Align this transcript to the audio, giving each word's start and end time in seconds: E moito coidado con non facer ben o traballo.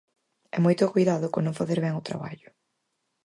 E 0.55 0.57
moito 0.65 0.91
coidado 0.93 1.27
con 1.33 1.41
non 1.45 1.57
facer 1.59 1.79
ben 1.83 1.93
o 1.99 2.05
traballo. 2.09 2.49